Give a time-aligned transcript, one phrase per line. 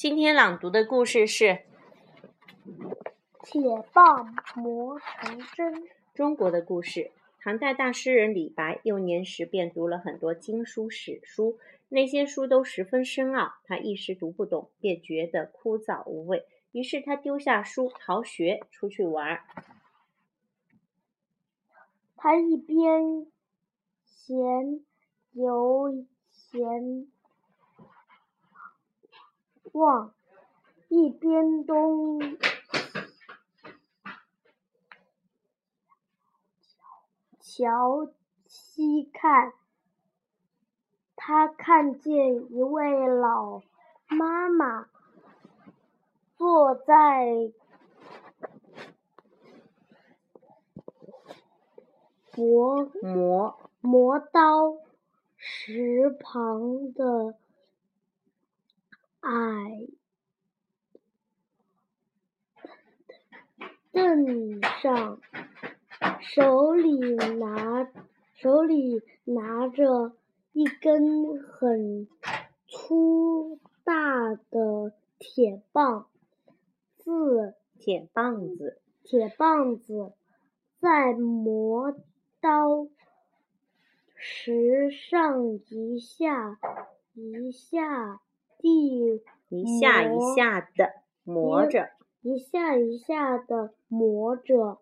[0.00, 1.44] 今天朗读的故事是
[3.42, 3.60] 《铁
[3.92, 5.74] 棒磨成针》。
[6.14, 7.10] 中国的故事。
[7.38, 11.58] 唐代大诗人李白幼年时便读了很多经书史书，
[11.90, 16.46] 那些书都十分深奥，他一时读不懂，便觉得枯燥无味。
[16.72, 19.42] 于是他丢下书逃学，出去玩。
[22.16, 23.26] 他一边
[24.06, 24.82] 闲
[25.32, 27.06] 游闲
[29.72, 30.12] 望，
[30.88, 32.38] 一边东
[37.40, 38.08] 瞧
[38.46, 39.52] 西看。
[41.22, 43.60] 他看见一位老
[44.08, 44.88] 妈妈
[46.36, 47.52] 坐在
[52.34, 54.78] 磨磨磨刀
[55.36, 57.36] 石旁的
[59.20, 59.86] 矮
[63.92, 65.20] 凳上，
[66.20, 66.98] 手里
[67.38, 67.90] 拿
[68.34, 70.16] 手里拿着
[70.52, 72.08] 一根很
[72.66, 76.08] 粗大的铁棒
[76.96, 80.12] 子，铁棒子，铁棒子
[80.78, 81.94] 在磨
[82.40, 82.88] 刀
[84.16, 86.58] 石上一下
[87.12, 88.20] 一下
[88.60, 91.90] 地一下一下的磨着，
[92.22, 94.78] 一下一下的磨着。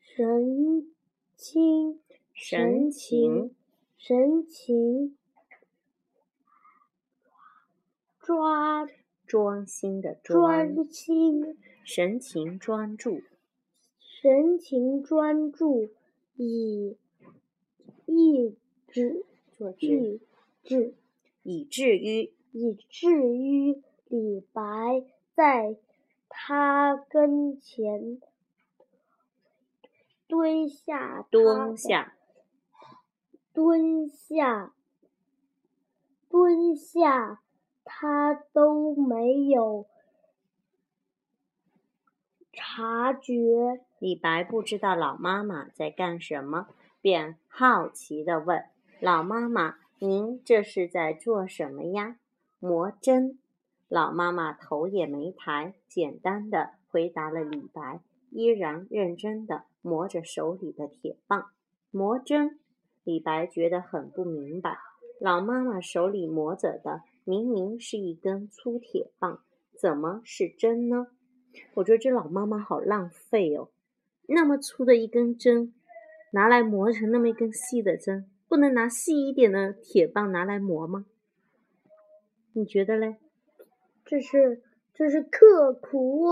[0.00, 0.94] 神
[1.36, 2.00] 情，
[2.32, 3.54] 神情，
[3.98, 5.14] 神情，
[8.18, 8.86] 抓
[9.26, 13.20] 专心的专心，神情专注，
[14.00, 15.90] 神情专注，
[16.36, 16.96] 以
[18.06, 18.56] 抑
[18.88, 20.20] 制做抑
[20.62, 20.94] 制，
[21.42, 25.76] 以至于以至于李白在
[26.28, 28.20] 他跟前。
[30.28, 32.16] 蹲下，蹲下，
[33.52, 34.74] 蹲下，
[36.28, 37.40] 蹲下，
[37.84, 39.86] 他都没有
[42.52, 43.85] 察觉。
[43.98, 46.68] 李白不知道老妈妈在干什么，
[47.00, 48.64] 便好奇地问
[49.00, 52.18] ：“老妈妈，您这是在做什么呀
[52.60, 53.38] ？”“磨针。”
[53.88, 58.00] 老妈妈头也没抬，简单的回答了李白。
[58.30, 61.50] 依然认真地磨着手里的铁棒，
[61.90, 62.58] 磨针。
[63.04, 64.76] 李白觉得很不明白，
[65.20, 69.40] 老妈妈手里磨着的明明是一根粗铁棒，
[69.78, 71.06] 怎么是针呢？
[71.74, 73.70] 我觉得这老妈妈好浪费哦，
[74.28, 75.72] 那么粗的一根针，
[76.32, 81.06] 拿来磨成那么一根细的针，不能拿细一点的铁棒拿来磨吗？
[82.52, 83.16] 你觉得嘞？
[84.04, 84.62] 这是
[84.94, 86.24] 这是刻苦。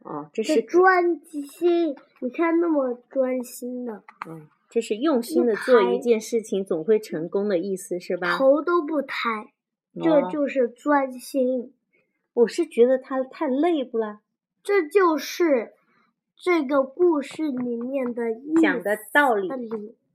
[0.00, 4.02] 哦，这是专心，你看那么专心的。
[4.26, 8.38] 嗯，这是用心的做一件事情，总会成功的意思是吧？
[8.38, 9.52] 头都不抬，
[10.00, 11.74] 这就是专心。
[12.32, 14.20] 我是觉得他太累不啦？
[14.62, 15.72] 这就是
[16.40, 18.22] 这个故事里面的
[18.62, 19.48] 讲的道理。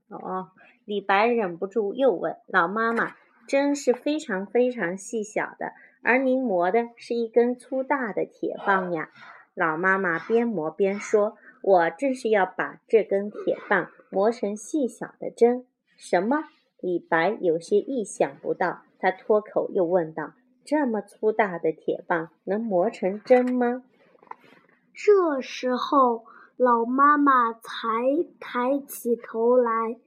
[0.08, 0.48] 哦，
[0.86, 3.14] 李白忍不住又问老妈妈
[3.46, 9.10] ：“针是非常非常细小的，而您磨的是一根粗大的铁棒呀？”
[9.54, 15.66] 老妈妈边磨边说：“我正是要把这根铁棒磨成细小的针。”
[15.98, 16.44] 什么？
[16.80, 20.32] 李白有些意想不到，他脱口又问道
[20.64, 23.84] ：“这么粗大的铁棒能磨成针吗？”
[24.94, 26.24] 这时候，
[26.56, 27.60] 老妈妈才
[28.40, 29.98] 抬起头来，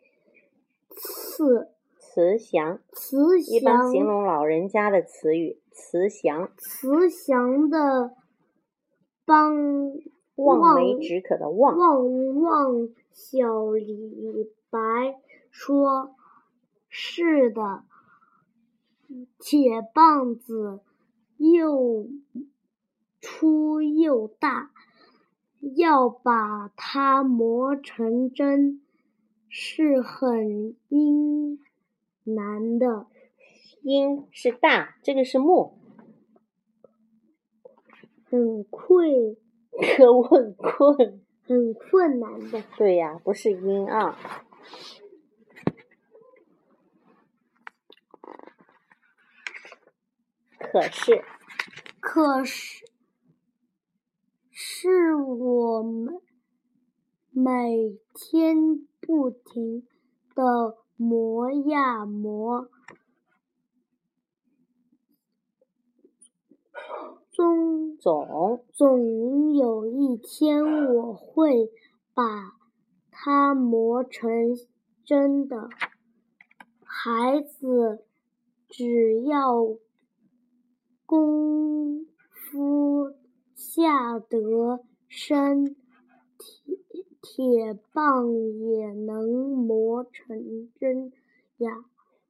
[0.89, 8.15] 慈慈祥，慈祥，一般形容老人家的词语，慈祥，慈祥的。
[9.25, 9.57] 帮
[10.35, 14.79] 望梅止渴的望望望小李白
[15.51, 16.15] 说
[16.87, 17.83] ：“是的，
[19.37, 20.79] 铁棒子
[21.35, 22.07] 又
[23.29, 24.71] 粗又大，
[25.75, 28.81] 要把它磨成针
[29.49, 31.59] 是很阴
[32.23, 33.07] 难的。
[33.81, 35.77] 阴是大，这个是木。”
[38.31, 39.35] 很困，
[39.97, 42.63] 可我很困，很困难的。
[42.77, 44.17] 对呀，不是音啊。
[50.59, 51.23] 可是，
[51.99, 52.86] 可是，
[54.89, 56.21] 是我们
[57.29, 59.85] 每天不停
[60.33, 62.69] 的磨呀磨，
[67.33, 71.69] 总总总有一天我会
[72.13, 72.53] 把
[73.11, 74.31] 它磨成
[75.03, 75.67] 真的。
[76.81, 78.05] 孩子
[78.69, 79.65] 只要
[81.05, 83.16] 功夫
[83.57, 85.65] 下得山。
[85.65, 86.77] 铁
[87.19, 91.11] 铁棒也能磨成针
[91.57, 91.83] 呀！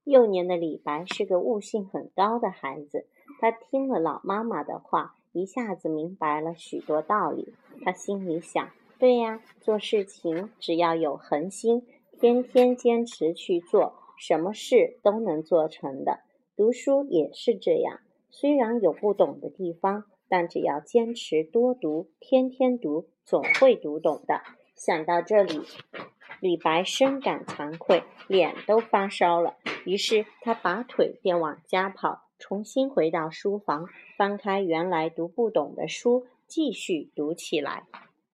[0.06, 3.06] 幼年的李白是个悟性很高的孩子，
[3.42, 7.54] 他听了老妈妈的话，一下子明白了许多道理。
[7.84, 11.86] 他心里想：对呀，做事情只要有恒心，
[12.18, 16.22] 天天坚持去做，什么事都能做成的。
[16.56, 18.00] 读书也是这样，
[18.30, 20.06] 虽然有不懂的地方。
[20.30, 24.42] 但只要坚持多读，天天读，总会读懂的。
[24.76, 25.62] 想到这里，
[26.40, 29.56] 李白深感惭愧，脸都发烧了。
[29.86, 33.88] 于是他拔腿便往家跑，重新回到书房，
[34.18, 37.84] 翻开原来读不懂的书，继续读起来。